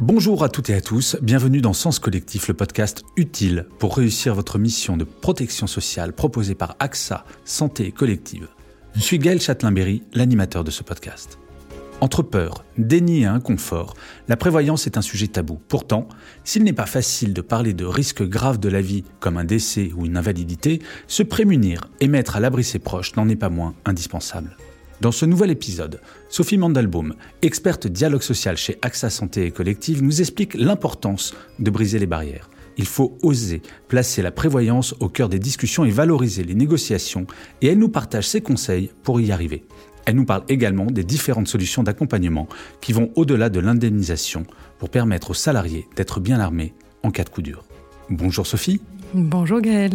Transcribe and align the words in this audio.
Bonjour 0.00 0.44
à 0.44 0.48
toutes 0.48 0.70
et 0.70 0.74
à 0.74 0.80
tous, 0.80 1.16
bienvenue 1.22 1.60
dans 1.60 1.72
Sens 1.72 1.98
Collectif, 1.98 2.46
le 2.46 2.54
podcast 2.54 3.02
utile 3.16 3.66
pour 3.80 3.96
réussir 3.96 4.32
votre 4.32 4.56
mission 4.56 4.96
de 4.96 5.02
protection 5.02 5.66
sociale 5.66 6.12
proposée 6.12 6.54
par 6.54 6.76
AXA 6.78 7.24
Santé 7.44 7.90
Collective. 7.90 8.46
Je 8.94 9.00
suis 9.00 9.18
Gaël 9.18 9.40
Châtelain-Berry, 9.40 10.04
l'animateur 10.12 10.62
de 10.62 10.70
ce 10.70 10.84
podcast. 10.84 11.40
Entre 12.00 12.22
peur, 12.22 12.64
déni 12.76 13.22
et 13.22 13.26
inconfort, 13.26 13.94
la 14.28 14.36
prévoyance 14.36 14.86
est 14.86 14.98
un 14.98 15.02
sujet 15.02 15.26
tabou. 15.26 15.58
Pourtant, 15.66 16.06
s'il 16.44 16.62
n'est 16.62 16.72
pas 16.72 16.86
facile 16.86 17.34
de 17.34 17.40
parler 17.40 17.74
de 17.74 17.84
risques 17.84 18.22
graves 18.22 18.60
de 18.60 18.68
la 18.68 18.80
vie 18.80 19.02
comme 19.18 19.36
un 19.36 19.44
décès 19.44 19.90
ou 19.96 20.06
une 20.06 20.16
invalidité, 20.16 20.80
se 21.08 21.24
prémunir 21.24 21.80
et 21.98 22.06
mettre 22.06 22.36
à 22.36 22.40
l'abri 22.40 22.62
ses 22.62 22.78
proches 22.78 23.16
n'en 23.16 23.28
est 23.28 23.34
pas 23.34 23.48
moins 23.48 23.74
indispensable. 23.84 24.56
Dans 25.00 25.12
ce 25.12 25.24
nouvel 25.24 25.52
épisode, 25.52 26.00
Sophie 26.28 26.58
Mandelbaum, 26.58 27.14
experte 27.42 27.86
dialogue 27.86 28.22
social 28.22 28.56
chez 28.56 28.78
AXA 28.82 29.10
Santé 29.10 29.44
et 29.44 29.52
Collective, 29.52 30.02
nous 30.02 30.20
explique 30.20 30.54
l'importance 30.54 31.34
de 31.60 31.70
briser 31.70 32.00
les 32.00 32.06
barrières. 32.06 32.50
Il 32.78 32.86
faut 32.86 33.16
oser 33.22 33.62
placer 33.86 34.22
la 34.22 34.32
prévoyance 34.32 34.96
au 34.98 35.08
cœur 35.08 35.28
des 35.28 35.38
discussions 35.38 35.84
et 35.84 35.90
valoriser 35.90 36.42
les 36.42 36.56
négociations, 36.56 37.28
et 37.62 37.68
elle 37.68 37.78
nous 37.78 37.88
partage 37.88 38.26
ses 38.26 38.40
conseils 38.40 38.90
pour 39.04 39.20
y 39.20 39.30
arriver. 39.30 39.64
Elle 40.04 40.16
nous 40.16 40.24
parle 40.24 40.42
également 40.48 40.86
des 40.86 41.04
différentes 41.04 41.48
solutions 41.48 41.84
d'accompagnement 41.84 42.48
qui 42.80 42.92
vont 42.92 43.12
au-delà 43.14 43.50
de 43.50 43.60
l'indemnisation 43.60 44.46
pour 44.80 44.90
permettre 44.90 45.30
aux 45.30 45.34
salariés 45.34 45.86
d'être 45.94 46.18
bien 46.18 46.40
armés 46.40 46.74
en 47.04 47.12
cas 47.12 47.22
de 47.22 47.28
coup 47.28 47.42
dur. 47.42 47.64
Bonjour 48.10 48.46
Sophie. 48.48 48.80
Bonjour 49.14 49.60
Gaël. 49.60 49.92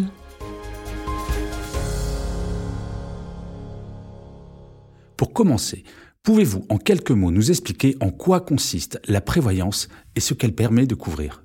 Pour 5.17 5.33
commencer, 5.33 5.83
pouvez-vous 6.23 6.65
en 6.69 6.77
quelques 6.77 7.11
mots 7.11 7.31
nous 7.31 7.51
expliquer 7.51 7.95
en 7.99 8.09
quoi 8.09 8.41
consiste 8.41 8.99
la 9.07 9.21
prévoyance 9.21 9.87
et 10.15 10.19
ce 10.19 10.33
qu'elle 10.33 10.53
permet 10.53 10.85
de 10.85 10.95
couvrir? 10.95 11.43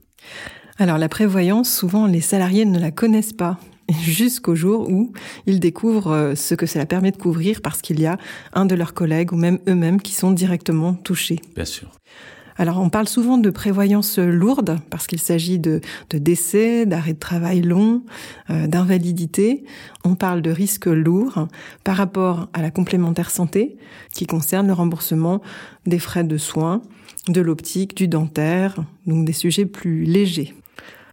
Alors 0.78 0.98
la 0.98 1.08
prévoyance, 1.08 1.70
souvent 1.70 2.06
les 2.06 2.20
salariés 2.20 2.64
ne 2.64 2.78
la 2.78 2.90
connaissent 2.90 3.32
pas 3.32 3.58
jusqu'au 4.02 4.54
jour 4.54 4.88
où 4.88 5.12
ils 5.46 5.60
découvrent 5.60 6.12
euh, 6.12 6.34
ce 6.34 6.54
que 6.54 6.66
cela 6.66 6.86
permet 6.86 7.10
de 7.10 7.16
couvrir 7.16 7.60
parce 7.62 7.80
qu'il 7.80 8.00
y 8.00 8.06
a 8.06 8.18
un 8.52 8.66
de 8.66 8.74
leurs 8.74 8.94
collègues 8.94 9.32
ou 9.32 9.36
même 9.36 9.58
eux-mêmes 9.68 10.00
qui 10.00 10.12
sont 10.12 10.30
directement 10.30 10.94
touchés. 10.94 11.40
Bien 11.54 11.64
sûr. 11.64 11.90
Alors 12.58 12.80
on 12.80 12.90
parle 12.90 13.06
souvent 13.06 13.38
de 13.38 13.50
prévoyance 13.50 14.18
lourde 14.18 14.78
parce 14.90 15.06
qu'il 15.06 15.20
s'agit 15.20 15.60
de, 15.60 15.80
décès, 16.12 16.86
d'arrêt 16.86 17.14
de 17.14 17.18
travail 17.18 17.62
long, 17.62 18.02
euh, 18.50 18.66
d'invalidité. 18.66 19.64
On 20.04 20.16
parle 20.16 20.42
de 20.42 20.50
risques 20.50 20.86
lourds 20.86 21.46
par 21.84 21.96
rapport 21.96 22.48
à 22.52 22.60
la 22.60 22.72
complémentaire 22.72 23.30
santé 23.30 23.76
qui 24.12 24.26
concerne 24.26 24.66
le 24.66 24.72
remboursement 24.72 25.40
des 25.86 26.00
frais 26.00 26.24
de 26.24 26.36
soins, 26.36 26.82
de 27.28 27.40
l'optique, 27.40 27.96
du 27.96 28.08
dentaire, 28.08 28.76
donc 29.06 29.24
des 29.24 29.32
sujets 29.32 29.66
plus 29.66 30.04
légers. 30.04 30.52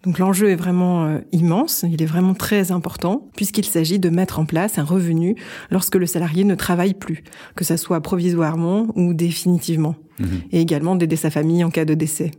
Donc 0.06 0.20
l'enjeu 0.20 0.50
est 0.50 0.56
vraiment 0.56 1.06
euh, 1.06 1.20
immense, 1.31 1.84
il 1.89 2.02
est 2.02 2.06
vraiment 2.06 2.36
très 2.36 2.72
important, 2.72 3.30
puisqu'il 3.36 3.66
s'agit 3.66 4.00
de 4.00 4.09
mettre 4.09 4.39
en 4.39 4.45
place 4.45 4.78
un 4.78 4.84
revenu 4.84 5.36
lorsque 5.72 5.95
le 5.95 6.06
salarié 6.06 6.44
ne 6.44 6.56
travaille 6.56 6.94
plus, 6.94 7.23
que 7.56 7.64
ce 7.64 7.75
soit 7.75 8.02
provisoirement 8.02 8.88
ou 8.95 9.14
définitivement, 9.14 9.95
mhm. 10.20 10.42
et 10.52 10.61
également 10.61 10.95
d'aider 10.95 11.16
sa 11.16 11.31
famille 11.31 11.64
en 11.64 11.72
cas 11.72 11.86
de 11.86 11.95
décès. 11.95 12.31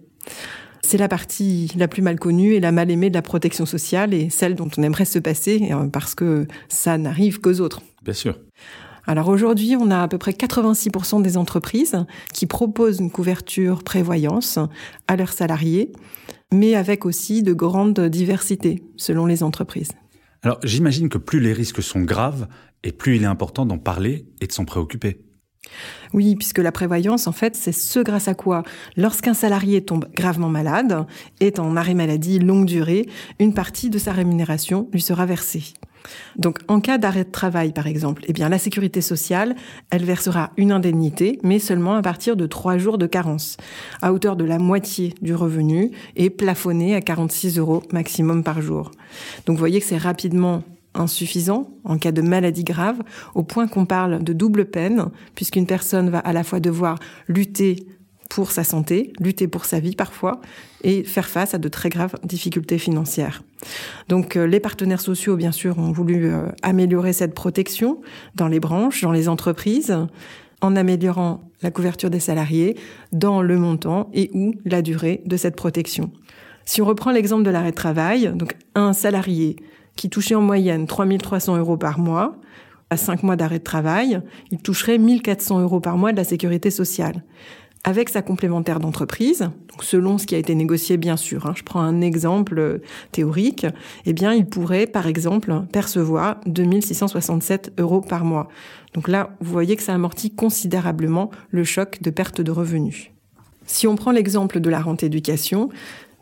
C'est 0.83 0.99
la 0.99 1.09
partie 1.09 1.73
la 1.77 1.89
plus 1.89 2.03
mal 2.03 2.21
connue 2.21 2.53
et 2.53 2.61
la 2.61 2.71
mal 2.71 2.91
aimée 2.93 3.11
de 3.11 3.15
la 3.15 3.23
protection 3.23 3.67
sociale 3.67 4.15
et 4.15 4.31
celle 4.31 4.55
dont 4.55 4.69
on 4.79 4.83
aimerait 4.85 5.05
se 5.05 5.19
passer 5.19 5.71
euh, 5.73 5.89
parce 5.89 6.15
que 6.15 6.47
ça 6.69 6.97
n'arrive 6.99 7.41
qu'aux 7.41 7.61
autres. 7.61 7.83
Bien 8.05 8.15
sûr. 8.15 8.39
Alors 9.07 9.29
aujourd'hui, 9.29 9.77
on 9.79 9.91
a 9.91 10.03
à 10.03 10.09
peu 10.09 10.19
près 10.19 10.33
86% 10.33 11.23
des 11.23 11.37
entreprises 11.37 12.05
qui 12.33 12.47
proposent 12.47 12.99
une 12.99 13.11
couverture 13.11 13.85
prévoyance 13.85 14.59
à 15.07 15.17
leurs 15.17 15.33
salariés 15.33 15.93
mais 16.53 16.75
avec 16.75 17.07
aussi 17.07 17.43
de 17.43 17.53
grandes 17.53 18.01
diversités 18.01 18.83
selon 18.97 19.27
les 19.27 19.43
entreprises. 19.43 19.93
Alors 20.43 20.59
j'imagine 20.63 21.09
que 21.09 21.19
plus 21.19 21.41
les 21.41 21.53
risques 21.53 21.83
sont 21.83 22.03
graves, 22.03 22.47
et 22.85 22.93
plus 22.93 23.17
il 23.17 23.23
est 23.23 23.27
important 23.27 23.67
d'en 23.67 23.79
parler 23.79 24.27
et 24.41 24.47
de 24.47 24.53
s'en 24.53 24.65
préoccuper. 24.65 25.23
Oui, 26.13 26.37
puisque 26.37 26.59
la 26.59 26.71
prévoyance, 26.71 27.27
en 27.27 27.33
fait, 27.33 27.57
c'est 27.57 27.73
ce 27.73 27.99
grâce 27.99 28.29
à 28.29 28.35
quoi, 28.35 28.63
lorsqu'un 28.97 29.35
salarié 29.35 29.85
tombe 29.85 30.07
gravement 30.15 30.49
malade, 30.49 31.07
est 31.41 31.59
en 31.59 31.77
arrêt 31.77 31.95
maladie 31.95 32.39
longue 32.39 32.67
durée, 32.67 33.09
une 33.41 33.55
partie 33.55 33.91
de 33.91 33.99
sa 33.99 34.13
rémunération 34.13 34.89
lui 34.93 35.01
sera 35.01 35.27
versée. 35.27 35.75
Donc, 36.37 36.59
en 36.69 36.81
cas 36.81 36.99
d'arrêt 36.99 37.25
de 37.25 37.31
travail, 37.31 37.73
par 37.73 37.87
exemple, 37.87 38.25
eh 38.29 38.33
la 38.33 38.59
sécurité 38.59 39.01
sociale, 39.01 39.57
elle 39.91 40.05
versera 40.05 40.51
une 40.57 40.73
indemnité, 40.73 41.39
mais 41.43 41.59
seulement 41.59 41.95
à 41.95 42.03
partir 42.03 42.37
de 42.37 42.47
trois 42.47 42.79
jours 42.79 42.99
de 42.99 43.07
carence, 43.07 43.57
à 44.03 44.13
hauteur 44.13 44.37
de 44.37 44.45
la 44.45 44.59
moitié 44.59 45.15
du 45.23 45.35
revenu 45.35 45.91
et 46.15 46.31
plafonné 46.31 46.95
à 46.95 47.01
46 47.01 47.59
euros 47.59 47.83
maximum 47.93 48.45
par 48.45 48.61
jour. 48.61 48.91
Donc, 49.47 49.57
vous 49.57 49.61
voyez 49.61 49.81
que 49.81 49.87
c'est 49.87 49.97
rapidement 49.97 50.63
insuffisant 50.95 51.71
en 51.85 51.99
cas 51.99 52.13
de 52.13 52.23
maladie 52.23 52.65
grave, 52.65 53.03
au 53.35 53.43
point 53.43 53.69
qu'on 53.69 53.87
parle 53.87 54.23
de 54.23 54.33
double 54.33 54.67
peine, 54.67 55.07
puisqu'une 55.35 55.67
personne 55.67 56.11
va 56.11 56.19
à 56.19 56.33
la 56.33 56.45
fois 56.45 56.61
devoir 56.61 56.99
lutter 57.29 57.87
pour 58.29 58.51
sa 58.51 58.65
santé, 58.65 59.13
lutter 59.21 59.49
pour 59.49 59.65
sa 59.65 59.81
vie 59.81 59.95
parfois, 59.95 60.41
et 60.83 61.05
faire 61.05 61.29
face 61.29 61.55
à 61.55 61.59
de 61.59 61.69
très 61.69 61.89
graves 61.89 62.15
difficultés 62.25 62.79
financières. 62.79 63.43
Donc 64.09 64.37
euh, 64.37 64.47
les 64.47 64.61
partenaires 64.61 65.01
sociaux, 65.01 65.37
bien 65.37 65.53
sûr, 65.53 65.79
ont 65.79 65.93
voulu 65.93 66.27
euh, 66.27 66.47
améliorer 66.63 67.13
cette 67.13 67.35
protection 67.35 68.01
dans 68.35 68.49
les 68.49 68.61
branches, 68.61 69.03
dans 69.03 69.13
les 69.13 69.29
entreprises, 69.29 69.97
en 70.61 70.77
améliorant 70.77 71.43
la 71.63 71.71
couverture 71.71 72.11
des 72.11 72.21
salariés 72.21 72.77
dans 73.13 73.43
le 73.43 73.59
montant 73.59 74.11
et 74.13 74.31
ou 74.33 74.55
la 74.65 74.83
durée 74.83 75.23
de 75.27 75.37
cette 75.37 75.57
protection. 75.57 76.11
Si 76.65 76.83
on 76.83 76.87
reprend 76.87 77.13
l'exemple 77.13 77.45
de 77.45 77.51
l'arrêt 77.51 77.71
de 77.71 77.77
travail, 77.77 78.33
donc 78.35 78.57
un 78.75 78.93
salarié 78.93 79.57
qui 79.95 80.11
touchait 80.11 80.35
en 80.35 80.43
moyenne 80.43 80.87
3300 80.87 81.57
euros 81.57 81.77
par 81.77 81.99
mois, 81.99 82.37
à 82.91 82.97
5 82.97 83.23
mois 83.23 83.37
d'arrêt 83.37 83.59
de 83.59 83.65
travail, 83.65 84.21
il 84.51 84.59
toucherait 84.59 84.99
1400 84.99 85.61
euros 85.61 85.81
par 85.81 85.97
mois 85.97 86.13
de 86.13 86.17
la 86.17 86.25
sécurité 86.25 86.71
sociale. 86.71 87.25
Avec 87.89 88.09
sa 88.09 88.21
complémentaire 88.21 88.81
d'entreprise, 88.81 89.49
selon 89.81 90.19
ce 90.19 90.27
qui 90.27 90.35
a 90.35 90.39
été 90.39 90.57
négocié 90.57 90.97
bien 90.97 91.17
sûr, 91.17 91.47
hein, 91.47 91.53
je 91.57 91.63
prends 91.63 91.83
un 91.83 92.01
exemple 92.01 92.59
euh, 92.59 92.79
théorique, 93.13 93.65
eh 94.07 94.13
bien 94.13 94.35
il 94.35 94.45
pourrait 94.45 94.89
par 94.89 95.07
exemple 95.07 95.55
percevoir 95.71 96.41
2667 96.47 97.75
euros 97.79 98.01
par 98.01 98.25
mois. 98.25 98.49
Donc 98.93 99.07
là, 99.07 99.37
vous 99.41 99.53
voyez 99.53 99.77
que 99.77 99.85
ça 99.85 99.95
amortit 99.95 100.35
considérablement 100.35 101.31
le 101.51 101.63
choc 101.63 102.03
de 102.03 102.11
perte 102.11 102.41
de 102.41 102.51
revenus. 102.51 103.13
Si 103.67 103.87
on 103.87 103.95
prend 103.95 104.11
l'exemple 104.11 104.59
de 104.59 104.69
la 104.69 104.81
rente 104.81 105.05
éducation, 105.05 105.69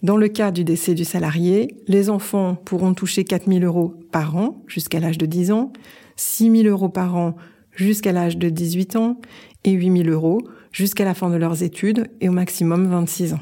dans 0.03 0.19
le 0.19 0.29
cas 0.29 0.51
du 0.51 0.65
décès 0.65 0.93
du 0.93 1.07
salarié, 1.07 1.79
les 1.89 2.11
enfants 2.11 2.57
pourront 2.57 2.93
toucher 2.93 3.25
4 3.25 3.49
000 3.51 3.65
euros 3.65 3.95
par 4.13 4.37
an 4.37 4.63
jusqu'à 4.67 5.01
l'âge 5.01 5.17
de 5.17 5.25
10 5.25 5.51
ans, 5.53 5.73
6 6.17 6.63
000 6.65 6.69
euros 6.69 6.91
par 6.91 7.17
an 7.17 7.37
jusqu'à 7.73 8.13
l'âge 8.13 8.37
de 8.37 8.51
18 8.51 8.97
ans 8.97 9.19
et 9.65 9.71
8 9.71 10.05
000 10.05 10.11
euros 10.11 10.43
jusqu'à 10.75 11.05
la 11.05 11.15
fin 11.15 11.31
de 11.31 11.37
leurs 11.37 11.63
études 11.63 12.11
et 12.21 12.29
au 12.29 12.33
maximum 12.33 12.89
26 12.89 13.35
ans. 13.35 13.41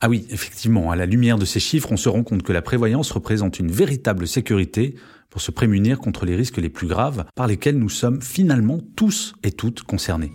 Ah 0.00 0.10
oui, 0.10 0.26
effectivement, 0.28 0.90
à 0.90 0.96
la 0.96 1.06
lumière 1.06 1.38
de 1.38 1.46
ces 1.46 1.60
chiffres, 1.60 1.90
on 1.90 1.96
se 1.96 2.10
rend 2.10 2.22
compte 2.22 2.42
que 2.42 2.52
la 2.52 2.60
prévoyance 2.60 3.10
représente 3.10 3.58
une 3.58 3.70
véritable 3.70 4.28
sécurité 4.28 4.96
pour 5.30 5.40
se 5.40 5.50
prémunir 5.50 5.98
contre 5.98 6.26
les 6.26 6.36
risques 6.36 6.58
les 6.58 6.68
plus 6.68 6.86
graves 6.86 7.24
par 7.34 7.46
lesquels 7.46 7.78
nous 7.78 7.88
sommes 7.88 8.20
finalement 8.20 8.80
tous 8.96 9.34
et 9.42 9.52
toutes 9.52 9.82
concernés. 9.84 10.32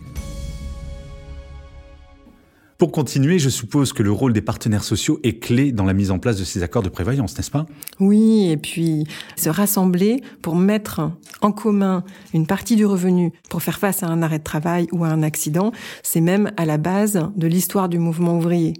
Pour 2.81 2.91
continuer, 2.91 3.37
je 3.37 3.49
suppose 3.49 3.93
que 3.93 4.01
le 4.01 4.11
rôle 4.11 4.33
des 4.33 4.41
partenaires 4.41 4.83
sociaux 4.83 5.19
est 5.21 5.37
clé 5.37 5.71
dans 5.71 5.85
la 5.85 5.93
mise 5.93 6.09
en 6.09 6.17
place 6.17 6.39
de 6.39 6.43
ces 6.43 6.63
accords 6.63 6.81
de 6.81 6.89
prévoyance, 6.89 7.37
n'est-ce 7.37 7.51
pas? 7.51 7.67
Oui, 7.99 8.49
et 8.49 8.57
puis 8.57 9.05
se 9.35 9.49
rassembler 9.49 10.23
pour 10.41 10.55
mettre 10.55 11.11
en 11.41 11.51
commun 11.51 12.03
une 12.33 12.47
partie 12.47 12.75
du 12.75 12.87
revenu 12.87 13.33
pour 13.51 13.61
faire 13.61 13.77
face 13.77 14.01
à 14.01 14.07
un 14.07 14.23
arrêt 14.23 14.39
de 14.39 14.43
travail 14.43 14.87
ou 14.93 15.03
à 15.03 15.09
un 15.09 15.21
accident, 15.21 15.71
c'est 16.01 16.21
même 16.21 16.51
à 16.57 16.65
la 16.65 16.79
base 16.79 17.29
de 17.35 17.45
l'histoire 17.45 17.87
du 17.87 17.99
mouvement 17.99 18.35
ouvrier. 18.35 18.73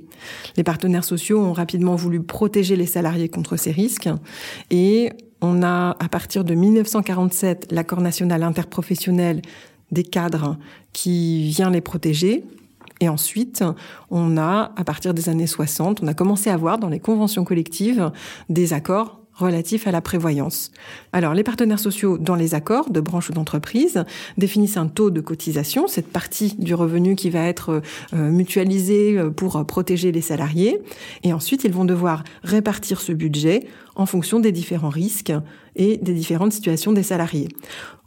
Les 0.57 0.63
partenaires 0.63 1.03
sociaux 1.03 1.39
ont 1.39 1.53
rapidement 1.53 1.93
voulu 1.93 2.23
protéger 2.23 2.75
les 2.75 2.87
salariés 2.87 3.29
contre 3.29 3.55
ces 3.55 3.69
risques 3.69 4.09
et 4.71 5.11
on 5.41 5.61
a, 5.61 5.95
à 5.99 6.09
partir 6.09 6.43
de 6.43 6.55
1947, 6.55 7.67
l'accord 7.71 8.01
national 8.01 8.41
interprofessionnel 8.41 9.43
des 9.91 10.03
cadres 10.03 10.57
qui 10.91 11.49
vient 11.49 11.69
les 11.69 11.81
protéger 11.81 12.43
et 13.01 13.09
ensuite, 13.09 13.63
on 14.11 14.37
a, 14.37 14.71
à 14.75 14.83
partir 14.83 15.13
des 15.13 15.27
années 15.27 15.47
60, 15.47 16.01
on 16.03 16.07
a 16.07 16.13
commencé 16.13 16.49
à 16.49 16.55
voir 16.55 16.77
dans 16.77 16.87
les 16.87 16.99
conventions 16.99 17.43
collectives 17.43 18.11
des 18.47 18.73
accords 18.73 19.21
relatifs 19.33 19.87
à 19.87 19.91
la 19.91 20.01
prévoyance. 20.01 20.71
Alors, 21.13 21.33
les 21.33 21.43
partenaires 21.43 21.79
sociaux 21.79 22.19
dans 22.19 22.35
les 22.35 22.53
accords 22.53 22.91
de 22.91 22.99
branche 22.99 23.29
ou 23.29 23.33
d'entreprise 23.33 24.03
définissent 24.37 24.77
un 24.77 24.87
taux 24.87 25.09
de 25.09 25.19
cotisation, 25.19 25.87
cette 25.87 26.11
partie 26.11 26.55
du 26.59 26.75
revenu 26.75 27.15
qui 27.15 27.31
va 27.31 27.47
être 27.47 27.81
euh, 28.13 28.29
mutualisée 28.29 29.17
euh, 29.17 29.31
pour 29.31 29.65
protéger 29.65 30.11
les 30.11 30.21
salariés. 30.21 30.79
Et 31.23 31.33
ensuite, 31.33 31.63
ils 31.63 31.73
vont 31.73 31.85
devoir 31.85 32.23
répartir 32.43 33.01
ce 33.01 33.13
budget 33.13 33.67
en 33.95 34.05
fonction 34.05 34.39
des 34.39 34.51
différents 34.51 34.89
risques 34.89 35.33
et 35.75 35.97
des 35.97 36.13
différentes 36.13 36.51
situations 36.51 36.91
des 36.91 37.03
salariés. 37.03 37.47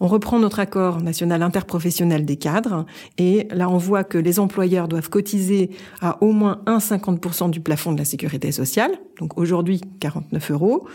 On 0.00 0.06
reprend 0.06 0.38
notre 0.38 0.60
accord 0.60 1.00
national 1.00 1.42
interprofessionnel 1.42 2.24
des 2.24 2.36
cadres 2.36 2.84
et 3.18 3.48
là 3.50 3.70
on 3.70 3.78
voit 3.78 4.04
que 4.04 4.18
les 4.18 4.38
employeurs 4.38 4.88
doivent 4.88 5.08
cotiser 5.08 5.70
à 6.00 6.22
au 6.22 6.32
moins 6.32 6.60
1,50% 6.66 7.50
du 7.50 7.60
plafond 7.60 7.92
de 7.92 7.98
la 7.98 8.04
sécurité 8.04 8.52
sociale, 8.52 8.92
donc 9.18 9.38
aujourd'hui 9.38 9.80
49 10.00 10.50
euros, 10.50 10.86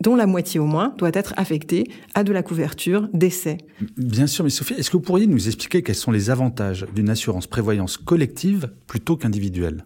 dont 0.00 0.16
la 0.16 0.26
moitié 0.26 0.60
au 0.60 0.66
moins 0.66 0.94
doit 0.98 1.10
être 1.12 1.34
affectée 1.36 1.90
à 2.14 2.24
de 2.24 2.32
la 2.32 2.42
couverture 2.42 3.08
d'essai. 3.12 3.58
Bien 3.96 4.26
sûr, 4.26 4.44
mais 4.44 4.50
Sophie, 4.50 4.74
est-ce 4.74 4.90
que 4.90 4.96
vous 4.96 5.02
pourriez 5.02 5.26
nous 5.26 5.46
expliquer 5.46 5.82
quels 5.82 5.94
sont 5.94 6.12
les 6.12 6.30
avantages 6.30 6.86
d'une 6.94 7.10
assurance 7.10 7.46
prévoyance 7.46 7.96
collective 7.96 8.70
plutôt 8.86 9.16
qu'individuelle? 9.16 9.84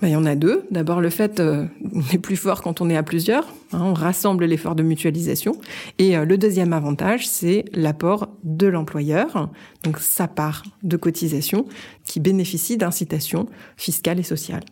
Ben, 0.00 0.08
il 0.08 0.12
y 0.12 0.16
en 0.16 0.26
a 0.26 0.34
deux. 0.34 0.64
D'abord, 0.72 1.00
le 1.00 1.10
fait 1.10 1.38
euh, 1.38 1.64
on 1.94 2.00
est 2.12 2.18
plus 2.18 2.34
fort 2.34 2.60
quand 2.60 2.80
on 2.80 2.90
est 2.90 2.96
à 2.96 3.04
plusieurs. 3.04 3.46
Hein, 3.72 3.82
on 3.82 3.94
rassemble 3.94 4.46
l'effort 4.46 4.74
de 4.74 4.82
mutualisation. 4.82 5.60
Et 5.98 6.16
euh, 6.16 6.24
le 6.24 6.36
deuxième 6.38 6.72
avantage, 6.72 7.28
c'est 7.28 7.66
l'apport 7.72 8.28
de 8.42 8.66
l'employeur, 8.66 9.48
donc 9.84 10.00
sa 10.00 10.26
part 10.26 10.64
de 10.82 10.96
cotisation, 10.96 11.66
qui 12.04 12.18
bénéficie 12.18 12.76
d'incitations 12.76 13.46
fiscales 13.76 14.18
et 14.18 14.24
sociales. 14.24 14.64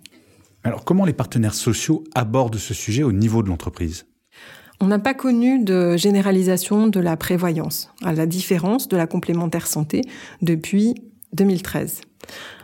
Alors, 0.64 0.84
comment 0.84 1.04
les 1.04 1.12
partenaires 1.12 1.54
sociaux 1.54 2.02
abordent 2.16 2.56
ce 2.56 2.74
sujet 2.74 3.04
au 3.04 3.12
niveau 3.12 3.44
de 3.44 3.48
l'entreprise? 3.48 4.06
On 4.80 4.86
n'a 4.86 4.98
pas 4.98 5.14
connu 5.14 5.62
de 5.62 5.96
généralisation 5.96 6.86
de 6.86 7.00
la 7.00 7.16
prévoyance, 7.16 7.90
à 8.02 8.12
la 8.12 8.26
différence 8.26 8.88
de 8.88 8.96
la 8.96 9.06
complémentaire 9.06 9.66
santé 9.66 10.02
depuis 10.42 10.94
2013 11.34 12.02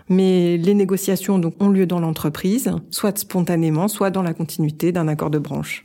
mais 0.09 0.57
les 0.57 0.75
négociations 0.75 1.41
ont 1.61 1.69
lieu 1.69 1.87
dans 1.87 2.01
l'entreprise, 2.01 2.71
soit 2.91 3.19
spontanément, 3.19 3.89
soit 3.89 4.11
dans 4.11 4.23
la 4.23 4.35
continuité 4.35 4.93
d'un 4.93 5.09
accord 5.09 5.31
de 5.31 5.39
branche. 5.39 5.85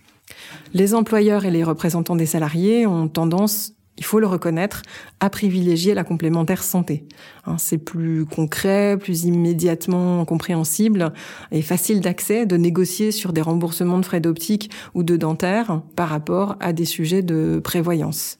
Les 0.73 0.93
employeurs 0.93 1.45
et 1.45 1.51
les 1.51 1.63
représentants 1.63 2.15
des 2.15 2.25
salariés 2.25 2.85
ont 2.85 3.07
tendance 3.07 3.73
il 3.97 4.05
faut 4.05 4.19
le 4.19 4.27
reconnaître, 4.27 4.81
à 5.19 5.29
privilégier 5.29 5.93
la 5.93 6.03
complémentaire 6.03 6.63
santé. 6.63 7.05
Hein, 7.45 7.57
c'est 7.57 7.77
plus 7.77 8.25
concret, 8.25 8.97
plus 8.99 9.25
immédiatement 9.25 10.23
compréhensible 10.25 11.13
et 11.51 11.61
facile 11.61 12.01
d'accès 12.01 12.45
de 12.45 12.57
négocier 12.57 13.11
sur 13.11 13.33
des 13.33 13.41
remboursements 13.41 13.99
de 13.99 14.05
frais 14.05 14.21
d'optique 14.21 14.71
ou 14.93 15.03
de 15.03 15.17
dentaire 15.17 15.81
par 15.95 16.09
rapport 16.09 16.55
à 16.59 16.73
des 16.73 16.85
sujets 16.85 17.21
de 17.21 17.61
prévoyance. 17.63 18.39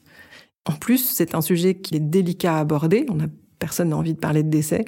En 0.64 0.72
plus, 0.72 0.98
c'est 0.98 1.34
un 1.34 1.40
sujet 1.40 1.74
qui 1.74 1.96
est 1.96 2.00
délicat 2.00 2.56
à 2.56 2.60
aborder. 2.60 3.06
On 3.10 3.20
a 3.20 3.26
personne 3.62 3.90
n'a 3.90 3.96
envie 3.96 4.14
de 4.14 4.18
parler 4.18 4.42
de 4.42 4.50
décès. 4.50 4.84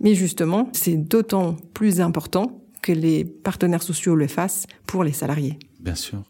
Mais 0.00 0.14
justement, 0.14 0.70
c'est 0.72 0.96
d'autant 0.96 1.54
plus 1.74 2.00
important 2.00 2.62
que 2.80 2.92
les 2.92 3.26
partenaires 3.26 3.82
sociaux 3.82 4.14
le 4.14 4.26
fassent 4.26 4.66
pour 4.86 5.04
les 5.04 5.12
salariés. 5.12 5.58
Bien 5.80 5.94
sûr. 5.94 6.22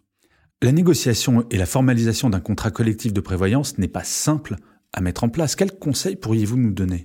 La 0.62 0.72
négociation 0.72 1.44
et 1.50 1.58
la 1.58 1.66
formalisation 1.66 2.30
d'un 2.30 2.40
contrat 2.40 2.70
collectif 2.70 3.12
de 3.12 3.20
prévoyance 3.20 3.76
n'est 3.76 3.88
pas 3.88 4.04
simple 4.04 4.56
à 4.94 5.02
mettre 5.02 5.22
en 5.22 5.28
place. 5.28 5.54
Quels 5.54 5.72
conseils 5.72 6.16
pourriez-vous 6.16 6.56
nous 6.56 6.72
donner? 6.72 7.04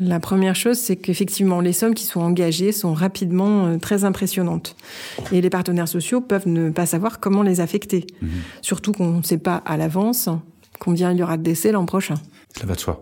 La 0.00 0.18
première 0.18 0.56
chose, 0.56 0.76
c'est 0.76 0.96
qu'effectivement, 0.96 1.60
les 1.60 1.72
sommes 1.72 1.94
qui 1.94 2.04
sont 2.04 2.20
engagées 2.20 2.72
sont 2.72 2.92
rapidement 2.92 3.66
euh, 3.66 3.78
très 3.78 4.02
impressionnantes. 4.02 4.74
Et 5.30 5.40
les 5.40 5.50
partenaires 5.50 5.86
sociaux 5.86 6.20
peuvent 6.20 6.48
ne 6.48 6.70
pas 6.70 6.86
savoir 6.86 7.20
comment 7.20 7.42
les 7.42 7.60
affecter. 7.60 8.04
Mhm. 8.20 8.30
Surtout 8.60 8.90
qu'on 8.90 9.18
ne 9.18 9.22
sait 9.22 9.38
pas 9.38 9.62
à 9.64 9.76
l'avance 9.76 10.28
combien 10.80 11.12
il 11.12 11.18
y 11.18 11.22
aura 11.22 11.36
de 11.36 11.44
décès 11.44 11.70
l'an 11.70 11.86
prochain. 11.86 12.16
Ça 12.58 12.66
va 12.66 12.74
de 12.74 12.80
soi. 12.80 13.00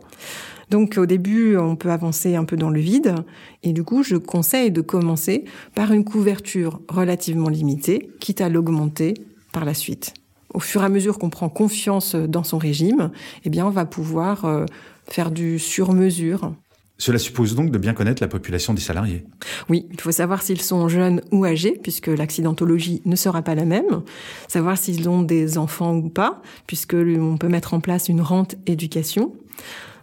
Donc 0.72 0.96
au 0.96 1.04
début, 1.04 1.58
on 1.58 1.76
peut 1.76 1.90
avancer 1.90 2.34
un 2.34 2.46
peu 2.46 2.56
dans 2.56 2.70
le 2.70 2.80
vide. 2.80 3.14
Et 3.62 3.74
du 3.74 3.84
coup, 3.84 4.02
je 4.02 4.16
conseille 4.16 4.70
de 4.70 4.80
commencer 4.80 5.44
par 5.74 5.92
une 5.92 6.02
couverture 6.02 6.80
relativement 6.88 7.50
limitée, 7.50 8.08
quitte 8.20 8.40
à 8.40 8.48
l'augmenter 8.48 9.12
par 9.52 9.66
la 9.66 9.74
suite. 9.74 10.14
Au 10.54 10.60
fur 10.60 10.80
et 10.80 10.86
à 10.86 10.88
mesure 10.88 11.18
qu'on 11.18 11.28
prend 11.28 11.50
confiance 11.50 12.14
dans 12.14 12.42
son 12.42 12.56
régime, 12.56 13.10
eh 13.44 13.50
bien, 13.50 13.66
on 13.66 13.70
va 13.70 13.84
pouvoir 13.84 14.46
euh, 14.46 14.64
faire 15.10 15.30
du 15.30 15.58
sur-mesure. 15.58 16.54
Cela 16.96 17.18
suppose 17.18 17.54
donc 17.54 17.70
de 17.70 17.76
bien 17.76 17.92
connaître 17.92 18.22
la 18.22 18.28
population 18.28 18.72
des 18.72 18.80
salariés. 18.80 19.26
Oui, 19.68 19.86
il 19.92 20.00
faut 20.00 20.10
savoir 20.10 20.40
s'ils 20.40 20.62
sont 20.62 20.88
jeunes 20.88 21.20
ou 21.32 21.44
âgés, 21.44 21.78
puisque 21.82 22.06
l'accidentologie 22.06 23.02
ne 23.04 23.16
sera 23.16 23.42
pas 23.42 23.54
la 23.54 23.66
même. 23.66 24.02
Savoir 24.48 24.78
s'ils 24.78 25.06
ont 25.10 25.20
des 25.20 25.58
enfants 25.58 25.94
ou 25.96 26.08
pas, 26.08 26.40
puisque 26.66 26.94
on 26.94 27.36
peut 27.36 27.48
mettre 27.48 27.74
en 27.74 27.80
place 27.80 28.08
une 28.08 28.22
rente 28.22 28.54
éducation. 28.66 29.34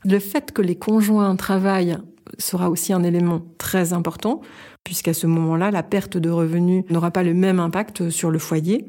Le 0.06 0.20
fait 0.20 0.52
que 0.52 0.62
les 0.62 0.76
conjoints 0.76 1.36
travaillent 1.36 1.98
sera 2.38 2.70
aussi 2.70 2.94
un 2.94 3.04
élément 3.04 3.42
très 3.58 3.94
important, 3.94 4.42
puisqu'à 4.84 5.14
ce 5.14 5.28
moment-là, 5.28 5.72
la 5.72 5.84
perte 5.84 6.18
de 6.18 6.30
revenus 6.30 6.84
n'aura 6.90 7.12
pas 7.12 7.24
le 7.24 7.34
même 7.34 7.60
impact 7.60 8.10
sur 8.10 8.32
le 8.32 8.40
foyer. 8.40 8.86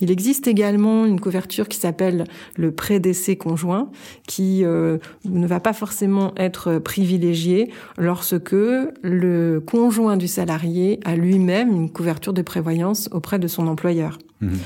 Il 0.00 0.10
existe 0.10 0.46
également 0.46 1.06
une 1.06 1.20
couverture 1.20 1.68
qui 1.68 1.78
s'appelle 1.78 2.24
le 2.56 2.72
prédécès 2.72 3.36
conjoint, 3.36 3.90
qui 4.26 4.64
euh, 4.64 4.98
ne 5.24 5.46
va 5.46 5.60
pas 5.60 5.72
forcément 5.72 6.32
être 6.36 6.78
privilégié 6.78 7.70
lorsque 7.98 8.52
le 8.52 9.60
conjoint 9.60 10.16
du 10.16 10.28
salarié 10.28 11.00
a 11.04 11.16
lui-même 11.16 11.72
une 11.72 11.90
couverture 11.90 12.32
de 12.32 12.42
prévoyance 12.42 13.08
auprès 13.12 13.38
de 13.38 13.46
son 13.46 13.68
employeur. 13.68 14.18
Mmh. 14.40 14.56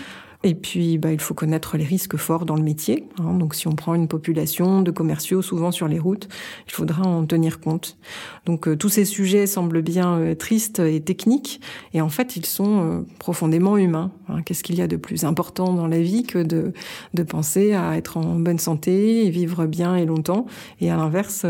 Et 0.46 0.54
puis, 0.54 0.96
bah, 0.96 1.12
il 1.12 1.18
faut 1.18 1.34
connaître 1.34 1.76
les 1.76 1.82
risques 1.84 2.16
forts 2.16 2.46
dans 2.46 2.54
le 2.54 2.62
métier. 2.62 3.08
Hein. 3.18 3.34
Donc, 3.34 3.56
si 3.56 3.66
on 3.66 3.72
prend 3.72 3.96
une 3.96 4.06
population 4.06 4.80
de 4.80 4.92
commerciaux 4.92 5.42
souvent 5.42 5.72
sur 5.72 5.88
les 5.88 5.98
routes, 5.98 6.28
il 6.68 6.72
faudra 6.72 7.02
en 7.02 7.26
tenir 7.26 7.58
compte. 7.58 7.98
Donc, 8.44 8.68
euh, 8.68 8.76
tous 8.76 8.88
ces 8.88 9.04
sujets 9.04 9.48
semblent 9.48 9.82
bien 9.82 10.18
euh, 10.20 10.34
tristes 10.36 10.78
et 10.78 11.00
techniques, 11.00 11.60
et 11.94 12.00
en 12.00 12.08
fait, 12.08 12.36
ils 12.36 12.46
sont 12.46 12.78
euh, 12.78 13.00
profondément 13.18 13.76
humains. 13.76 14.12
Hein. 14.28 14.42
Qu'est-ce 14.42 14.62
qu'il 14.62 14.76
y 14.76 14.82
a 14.82 14.86
de 14.86 14.94
plus 14.94 15.24
important 15.24 15.72
dans 15.72 15.88
la 15.88 15.98
vie 15.98 16.22
que 16.22 16.38
de, 16.38 16.72
de 17.12 17.22
penser 17.24 17.72
à 17.72 17.96
être 17.96 18.16
en 18.16 18.38
bonne 18.38 18.60
santé 18.60 19.28
vivre 19.30 19.66
bien 19.66 19.96
et 19.96 20.06
longtemps, 20.06 20.46
et 20.80 20.92
à 20.92 20.96
l'inverse, 20.96 21.44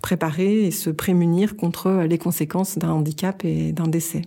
préparer 0.00 0.64
et 0.64 0.70
se 0.70 0.88
prémunir 0.88 1.54
contre 1.54 2.06
les 2.08 2.16
conséquences 2.16 2.78
d'un 2.78 2.92
handicap 2.92 3.44
et 3.44 3.72
d'un 3.72 3.88
décès? 3.88 4.22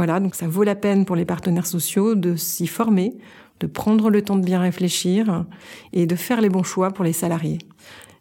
Voilà, 0.00 0.18
donc 0.18 0.34
ça 0.34 0.48
vaut 0.48 0.62
la 0.62 0.76
peine 0.76 1.04
pour 1.04 1.14
les 1.14 1.26
partenaires 1.26 1.66
sociaux 1.66 2.14
de 2.14 2.34
s'y 2.34 2.66
former, 2.66 3.12
de 3.60 3.66
prendre 3.66 4.08
le 4.08 4.22
temps 4.22 4.36
de 4.36 4.42
bien 4.42 4.58
réfléchir 4.58 5.44
et 5.92 6.06
de 6.06 6.16
faire 6.16 6.40
les 6.40 6.48
bons 6.48 6.62
choix 6.62 6.90
pour 6.90 7.04
les 7.04 7.12
salariés. 7.12 7.58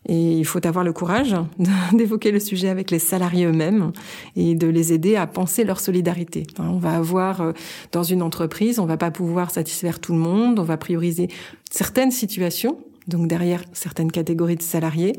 Et 0.06 0.34
il 0.34 0.44
faut 0.44 0.68
avoir 0.68 0.84
le 0.84 0.92
courage 0.92 1.38
d'évoquer 1.94 2.32
le 2.32 2.42
sujet 2.42 2.68
avec 2.68 2.92
les 2.92 3.00
salariés 3.00 3.46
eux-mêmes 3.46 3.94
et 4.36 4.56
de 4.56 4.68
les 4.68 4.92
aider 4.92 5.16
à 5.16 5.26
penser 5.26 5.64
leur 5.64 5.80
solidarité. 5.80 6.48
Hein, 6.58 6.66
on 6.68 6.80
va 6.80 6.98
avoir 6.98 7.40
euh, 7.40 7.54
dans 7.94 8.04
une 8.04 8.24
entreprise, 8.24 8.78
on 8.80 8.86
va 8.86 8.98
pas 8.98 9.10
pouvoir 9.10 9.50
satisfaire 9.50 10.02
tout 10.02 10.12
le 10.12 10.20
monde, 10.20 10.60
on 10.60 10.64
va 10.64 10.76
prioriser 10.76 11.30
certaines 11.72 12.12
situations, 12.12 12.78
donc 13.08 13.30
derrière 13.30 13.64
certaines 13.72 14.12
catégories 14.12 14.58
de 14.58 14.64
salariés. 14.64 15.14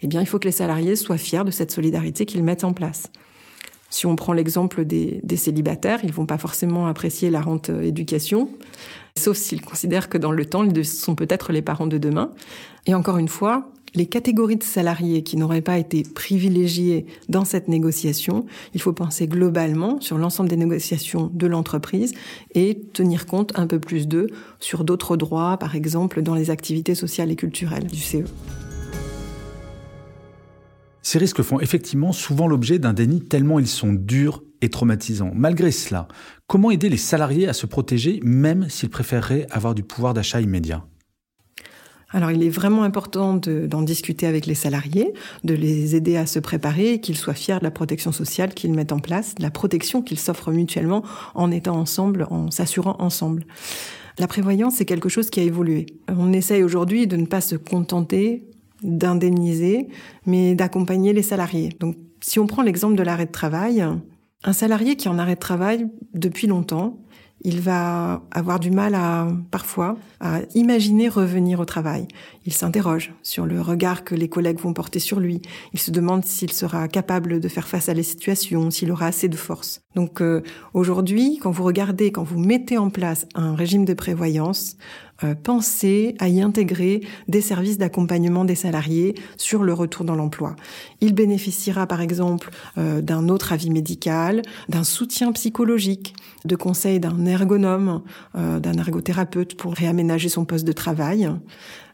Eh 0.00 0.06
bien, 0.06 0.22
il 0.22 0.26
faut 0.26 0.38
que 0.38 0.48
les 0.48 0.52
salariés 0.52 0.96
soient 0.96 1.18
fiers 1.18 1.44
de 1.44 1.50
cette 1.50 1.72
solidarité 1.72 2.24
qu'ils 2.24 2.42
mettent 2.42 2.64
en 2.64 2.72
place. 2.72 3.10
Si 3.96 4.04
on 4.04 4.14
prend 4.14 4.34
l'exemple 4.34 4.84
des, 4.84 5.22
célibataires, 5.38 6.00
ils 6.04 6.12
vont 6.12 6.26
pas 6.26 6.36
forcément 6.36 6.86
apprécier 6.86 7.30
la 7.30 7.40
rente 7.40 7.70
euh, 7.70 7.80
éducation, 7.80 8.50
sauf 9.16 9.38
s'ils 9.38 9.62
considèrent 9.62 10.10
que 10.10 10.18
dans 10.18 10.32
le 10.32 10.44
temps, 10.44 10.64
ils 10.64 10.84
sont 10.84 11.14
peut-être 11.14 11.50
les 11.50 11.62
parents 11.62 11.86
de 11.86 11.96
demain. 11.96 12.30
Et 12.84 12.92
encore 12.92 13.16
une 13.16 13.28
fois, 13.28 13.70
les 13.94 14.04
catégories 14.04 14.56
de 14.56 14.64
salariés 14.64 15.22
qui 15.22 15.38
n'auraient 15.38 15.62
pas 15.62 15.78
été 15.78 16.02
privilégiées 16.02 17.06
dans 17.30 17.46
cette 17.46 17.68
négociation, 17.68 18.44
il 18.74 18.82
faut 18.82 18.92
penser 18.92 19.28
globalement 19.28 19.98
sur 20.02 20.18
l'ensemble 20.18 20.50
des 20.50 20.58
négociations 20.58 21.30
de 21.32 21.46
l'entreprise 21.46 22.12
et 22.54 22.78
tenir 22.92 23.24
compte 23.24 23.58
un 23.58 23.66
peu 23.66 23.78
plus 23.78 24.06
d'eux 24.06 24.26
sur 24.60 24.84
d'autres 24.84 25.16
droits, 25.16 25.56
par 25.56 25.74
exemple 25.74 26.20
dans 26.20 26.34
les 26.34 26.50
activités 26.50 26.94
sociales 26.94 27.30
et 27.30 27.36
culturelles 27.36 27.86
du 27.86 28.00
CE. 28.00 28.24
Ces 31.08 31.18
risques 31.18 31.42
font 31.42 31.60
effectivement 31.60 32.10
souvent 32.10 32.48
l'objet 32.48 32.80
d'un 32.80 32.92
déni 32.92 33.20
tellement 33.20 33.60
ils 33.60 33.68
sont 33.68 33.92
durs 33.92 34.42
et 34.60 34.70
traumatisants. 34.70 35.30
Malgré 35.36 35.70
cela, 35.70 36.08
comment 36.48 36.72
aider 36.72 36.88
les 36.88 36.96
salariés 36.96 37.46
à 37.46 37.52
se 37.52 37.64
protéger 37.64 38.18
même 38.24 38.68
s'ils 38.68 38.90
préféreraient 38.90 39.46
avoir 39.52 39.76
du 39.76 39.84
pouvoir 39.84 40.14
d'achat 40.14 40.40
immédiat? 40.40 40.84
Alors 42.10 42.32
il 42.32 42.42
est 42.42 42.48
vraiment 42.48 42.82
important 42.82 43.34
d'en 43.36 43.82
discuter 43.82 44.26
avec 44.26 44.46
les 44.46 44.56
salariés, 44.56 45.14
de 45.44 45.54
les 45.54 45.94
aider 45.94 46.16
à 46.16 46.26
se 46.26 46.40
préparer, 46.40 47.00
qu'ils 47.00 47.16
soient 47.16 47.34
fiers 47.34 47.60
de 47.60 47.64
la 47.64 47.70
protection 47.70 48.10
sociale 48.10 48.52
qu'ils 48.52 48.74
mettent 48.74 48.90
en 48.90 48.98
place, 48.98 49.36
de 49.36 49.44
la 49.44 49.52
protection 49.52 50.02
qu'ils 50.02 50.18
s'offrent 50.18 50.50
mutuellement 50.50 51.04
en 51.36 51.52
étant 51.52 51.76
ensemble, 51.76 52.26
en 52.30 52.50
s'assurant 52.50 52.96
ensemble. 52.98 53.46
La 54.18 54.26
prévoyance, 54.26 54.74
c'est 54.74 54.84
quelque 54.84 55.08
chose 55.08 55.30
qui 55.30 55.38
a 55.38 55.44
évolué. 55.44 55.86
On 56.08 56.32
essaye 56.32 56.64
aujourd'hui 56.64 57.06
de 57.06 57.16
ne 57.16 57.26
pas 57.26 57.40
se 57.40 57.54
contenter 57.54 58.42
d'indemniser, 58.82 59.88
mais 60.26 60.54
d'accompagner 60.54 61.12
les 61.12 61.22
salariés. 61.22 61.70
Donc, 61.80 61.96
si 62.20 62.38
on 62.38 62.46
prend 62.46 62.62
l'exemple 62.62 62.96
de 62.96 63.02
l'arrêt 63.02 63.26
de 63.26 63.32
travail, 63.32 63.84
un 64.44 64.52
salarié 64.52 64.96
qui 64.96 65.08
est 65.08 65.10
en 65.10 65.18
arrêt 65.18 65.34
de 65.34 65.40
travail 65.40 65.88
depuis 66.14 66.46
longtemps, 66.46 66.98
il 67.42 67.60
va 67.60 68.22
avoir 68.30 68.58
du 68.58 68.70
mal 68.70 68.94
à, 68.94 69.28
parfois, 69.50 69.96
à 70.20 70.40
imaginer 70.54 71.08
revenir 71.08 71.60
au 71.60 71.64
travail. 71.64 72.08
Il 72.44 72.52
s'interroge 72.52 73.12
sur 73.22 73.46
le 73.46 73.60
regard 73.60 74.04
que 74.04 74.14
les 74.14 74.28
collègues 74.28 74.58
vont 74.58 74.72
porter 74.72 74.98
sur 74.98 75.20
lui. 75.20 75.42
Il 75.72 75.78
se 75.78 75.90
demande 75.90 76.24
s'il 76.24 76.52
sera 76.52 76.88
capable 76.88 77.38
de 77.38 77.48
faire 77.48 77.68
face 77.68 77.88
à 77.88 77.94
les 77.94 78.02
situations, 78.02 78.70
s'il 78.70 78.90
aura 78.90 79.06
assez 79.06 79.28
de 79.28 79.36
force. 79.36 79.80
Donc, 79.94 80.22
euh, 80.22 80.42
aujourd'hui, 80.72 81.38
quand 81.42 81.50
vous 81.50 81.64
regardez, 81.64 82.10
quand 82.10 82.24
vous 82.24 82.38
mettez 82.38 82.78
en 82.78 82.90
place 82.90 83.26
un 83.34 83.54
régime 83.54 83.84
de 83.84 83.94
prévoyance, 83.94 84.76
euh, 85.24 85.34
penser 85.34 86.14
à 86.18 86.28
y 86.28 86.42
intégrer 86.42 87.00
des 87.26 87.40
services 87.40 87.78
d'accompagnement 87.78 88.44
des 88.44 88.54
salariés 88.54 89.14
sur 89.38 89.62
le 89.62 89.72
retour 89.72 90.04
dans 90.04 90.14
l'emploi. 90.14 90.56
Il 91.00 91.14
bénéficiera 91.14 91.86
par 91.86 92.02
exemple 92.02 92.50
euh, 92.76 93.00
d'un 93.00 93.30
autre 93.30 93.54
avis 93.54 93.70
médical, 93.70 94.42
d'un 94.68 94.84
soutien 94.84 95.32
psychologique, 95.32 96.14
de 96.44 96.54
conseils 96.54 97.00
d'un 97.00 97.24
ergonome, 97.24 98.02
euh, 98.36 98.60
d'un 98.60 98.74
ergothérapeute 98.74 99.56
pour 99.56 99.72
réaménager 99.72 100.28
son 100.28 100.44
poste 100.44 100.66
de 100.66 100.72
travail. 100.72 101.30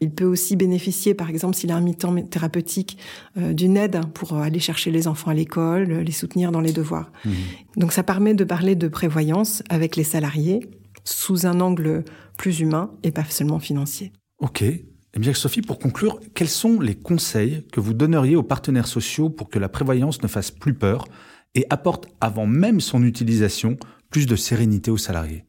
Il 0.01 0.11
peut 0.11 0.25
aussi 0.25 0.57
bénéficier 0.57 1.13
par 1.13 1.29
exemple 1.29 1.55
s'il 1.55 1.71
a 1.71 1.77
un 1.77 1.81
mi-temps 1.81 2.15
thérapeutique 2.23 2.97
d'une 3.37 3.77
aide 3.77 4.01
pour 4.13 4.35
aller 4.35 4.59
chercher 4.59 4.91
les 4.91 5.07
enfants 5.07 5.31
à 5.31 5.33
l'école, 5.33 5.85
les 5.85 6.11
soutenir 6.11 6.51
dans 6.51 6.59
les 6.59 6.73
devoirs. 6.73 7.09
Mmh. 7.23 7.31
Donc 7.77 7.93
ça 7.93 8.03
permet 8.03 8.33
de 8.33 8.43
parler 8.43 8.75
de 8.75 8.89
prévoyance 8.89 9.63
avec 9.69 9.95
les 9.95 10.03
salariés 10.03 10.67
sous 11.03 11.45
un 11.45 11.59
angle 11.59 12.03
plus 12.37 12.59
humain 12.59 12.91
et 13.03 13.11
pas 13.11 13.25
seulement 13.25 13.59
financier. 13.59 14.11
Ok. 14.39 14.61
Eh 14.61 15.19
bien, 15.19 15.33
Sophie, 15.33 15.61
pour 15.61 15.77
conclure, 15.77 16.19
quels 16.33 16.49
sont 16.49 16.79
les 16.79 16.95
conseils 16.95 17.67
que 17.71 17.79
vous 17.79 17.93
donneriez 17.93 18.35
aux 18.35 18.43
partenaires 18.43 18.87
sociaux 18.87 19.29
pour 19.29 19.49
que 19.49 19.59
la 19.59 19.69
prévoyance 19.69 20.23
ne 20.23 20.27
fasse 20.27 20.49
plus 20.49 20.73
peur 20.73 21.05
et 21.53 21.67
apporte, 21.69 22.07
avant 22.19 22.47
même 22.47 22.81
son 22.81 23.03
utilisation, 23.03 23.77
plus 24.09 24.25
de 24.25 24.35
sérénité 24.35 24.89
aux 24.89 24.97
salariés? 24.97 25.45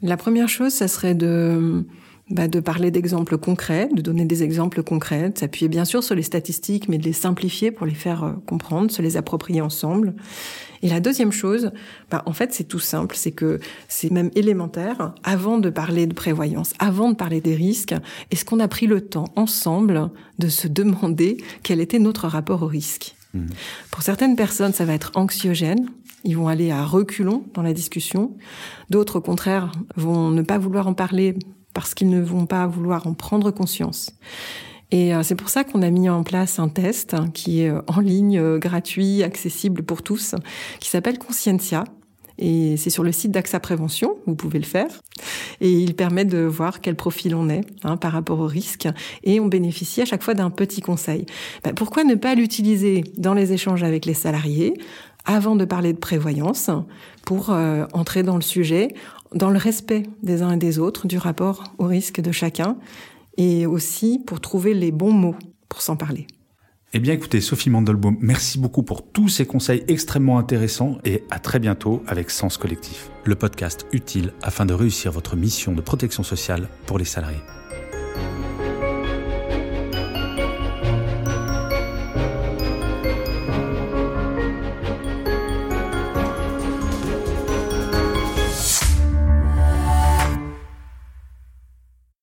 La 0.00 0.16
première 0.16 0.48
chose, 0.48 0.72
ça 0.72 0.88
serait 0.88 1.14
de 1.14 1.84
bah, 2.30 2.48
de 2.48 2.60
parler 2.60 2.90
d'exemples 2.90 3.36
concrets, 3.36 3.88
de 3.92 4.00
donner 4.00 4.24
des 4.24 4.42
exemples 4.42 4.82
concrets, 4.82 5.30
de 5.30 5.38
s'appuyer 5.38 5.68
bien 5.68 5.84
sûr 5.84 6.04
sur 6.04 6.14
les 6.14 6.22
statistiques, 6.22 6.88
mais 6.88 6.96
de 6.96 7.04
les 7.04 7.12
simplifier 7.12 7.72
pour 7.72 7.84
les 7.84 7.94
faire 7.94 8.24
euh, 8.24 8.32
comprendre, 8.46 8.90
se 8.90 9.02
les 9.02 9.16
approprier 9.16 9.60
ensemble. 9.60 10.14
Et 10.82 10.88
la 10.88 11.00
deuxième 11.00 11.32
chose, 11.32 11.72
bah, 12.10 12.22
en 12.26 12.32
fait, 12.32 12.52
c'est 12.52 12.64
tout 12.64 12.78
simple, 12.78 13.16
c'est 13.16 13.32
que 13.32 13.58
c'est 13.88 14.10
même 14.10 14.30
élémentaire. 14.36 15.14
Avant 15.24 15.58
de 15.58 15.68
parler 15.68 16.06
de 16.06 16.14
prévoyance, 16.14 16.74
avant 16.78 17.10
de 17.10 17.16
parler 17.16 17.40
des 17.40 17.56
risques, 17.56 17.94
est-ce 18.30 18.44
qu'on 18.44 18.60
a 18.60 18.68
pris 18.68 18.86
le 18.86 19.00
temps 19.00 19.26
ensemble 19.36 20.10
de 20.38 20.48
se 20.48 20.68
demander 20.68 21.38
quel 21.62 21.80
était 21.80 21.98
notre 21.98 22.28
rapport 22.28 22.62
au 22.62 22.66
risque 22.66 23.16
mmh. 23.34 23.46
Pour 23.90 24.02
certaines 24.02 24.36
personnes, 24.36 24.72
ça 24.72 24.84
va 24.84 24.94
être 24.94 25.12
anxiogène. 25.16 25.90
Ils 26.24 26.36
vont 26.36 26.48
aller 26.48 26.70
à 26.70 26.84
reculons 26.84 27.44
dans 27.54 27.62
la 27.62 27.72
discussion. 27.72 28.36
D'autres, 28.90 29.16
au 29.16 29.22
contraire, 29.22 29.72
vont 29.96 30.30
ne 30.30 30.42
pas 30.42 30.58
vouloir 30.58 30.86
en 30.86 30.94
parler 30.94 31.36
parce 31.74 31.94
qu'ils 31.94 32.10
ne 32.10 32.20
vont 32.20 32.46
pas 32.46 32.66
vouloir 32.66 33.06
en 33.06 33.14
prendre 33.14 33.50
conscience. 33.50 34.10
Et 34.92 35.14
euh, 35.14 35.22
c'est 35.22 35.34
pour 35.34 35.48
ça 35.48 35.64
qu'on 35.64 35.82
a 35.82 35.90
mis 35.90 36.08
en 36.08 36.22
place 36.22 36.58
un 36.58 36.68
test 36.68 37.14
hein, 37.14 37.30
qui 37.32 37.62
est 37.62 37.70
euh, 37.70 37.80
en 37.88 38.00
ligne, 38.00 38.38
euh, 38.38 38.58
gratuit, 38.58 39.22
accessible 39.22 39.82
pour 39.82 40.02
tous, 40.02 40.34
qui 40.80 40.90
s'appelle 40.90 41.18
Conscientia. 41.18 41.84
Et 42.38 42.76
c'est 42.76 42.90
sur 42.90 43.02
le 43.02 43.12
site 43.12 43.30
d'AXA 43.30 43.60
Prévention, 43.60 44.16
vous 44.26 44.34
pouvez 44.34 44.58
le 44.58 44.66
faire. 44.66 44.88
Et 45.60 45.70
il 45.70 45.94
permet 45.94 46.24
de 46.24 46.38
voir 46.38 46.80
quel 46.80 46.94
profil 46.94 47.34
on 47.34 47.48
est 47.48 47.62
hein, 47.84 47.96
par 47.96 48.12
rapport 48.12 48.40
au 48.40 48.46
risque. 48.46 48.88
Et 49.22 49.40
on 49.40 49.46
bénéficie 49.46 50.02
à 50.02 50.04
chaque 50.04 50.22
fois 50.22 50.34
d'un 50.34 50.50
petit 50.50 50.80
conseil. 50.80 51.24
Ben, 51.64 51.74
pourquoi 51.74 52.04
ne 52.04 52.14
pas 52.14 52.34
l'utiliser 52.34 53.04
dans 53.16 53.34
les 53.34 53.52
échanges 53.52 53.82
avec 53.82 54.06
les 54.06 54.14
salariés 54.14 54.74
avant 55.24 55.56
de 55.56 55.64
parler 55.64 55.92
de 55.92 55.98
prévoyance 55.98 56.68
pour 57.24 57.50
entrer 57.92 58.24
dans 58.24 58.34
le 58.34 58.42
sujet 58.42 58.88
dans 59.34 59.50
le 59.50 59.58
respect 59.58 60.04
des 60.22 60.42
uns 60.42 60.52
et 60.52 60.56
des 60.56 60.78
autres, 60.78 61.06
du 61.06 61.18
rapport 61.18 61.64
au 61.78 61.86
risque 61.86 62.20
de 62.20 62.32
chacun, 62.32 62.76
et 63.36 63.66
aussi 63.66 64.18
pour 64.18 64.40
trouver 64.40 64.74
les 64.74 64.92
bons 64.92 65.12
mots 65.12 65.36
pour 65.68 65.82
s'en 65.82 65.96
parler. 65.96 66.26
Eh 66.94 66.98
bien 66.98 67.14
écoutez, 67.14 67.40
Sophie 67.40 67.70
Mandelbaum, 67.70 68.18
merci 68.20 68.58
beaucoup 68.58 68.82
pour 68.82 69.10
tous 69.10 69.28
ces 69.28 69.46
conseils 69.46 69.82
extrêmement 69.88 70.38
intéressants 70.38 70.98
et 71.06 71.24
à 71.30 71.38
très 71.38 71.58
bientôt 71.58 72.02
avec 72.06 72.30
Sens 72.30 72.58
Collectif, 72.58 73.10
le 73.24 73.34
podcast 73.34 73.86
utile 73.92 74.34
afin 74.42 74.66
de 74.66 74.74
réussir 74.74 75.10
votre 75.10 75.34
mission 75.34 75.72
de 75.72 75.80
protection 75.80 76.22
sociale 76.22 76.68
pour 76.84 76.98
les 76.98 77.06
salariés. 77.06 77.40